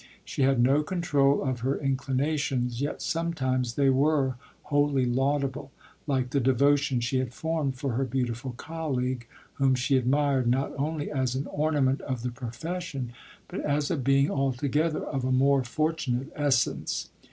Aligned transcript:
She 0.25 0.41
had 0.41 0.59
no 0.63 0.81
control 0.81 1.43
of 1.43 1.59
her 1.59 1.77
inclinations, 1.77 2.81
yet 2.81 3.03
sometimes 3.03 3.75
they 3.75 3.91
were 3.91 4.33
wholly 4.63 5.05
laudable, 5.05 5.71
like 6.07 6.31
the 6.31 6.39
devotion 6.39 7.01
she 7.01 7.19
had 7.19 7.35
formed 7.35 7.75
for 7.75 7.91
her 7.91 8.03
beautiful 8.03 8.53
colleague, 8.53 9.27
whom 9.61 9.75
she 9.75 9.97
admired 9.97 10.47
not 10.47 10.71
only 10.75 11.11
as 11.11 11.35
an 11.35 11.45
ornament 11.51 12.01
of 12.01 12.23
the 12.23 12.31
profession 12.31 13.13
but 13.47 13.59
as 13.59 13.91
a 13.91 13.95
being 13.95 14.31
altogether 14.31 15.05
of 15.05 15.23
a 15.23 15.31
more 15.31 15.63
fortunate 15.63 16.29
essence. 16.35 17.11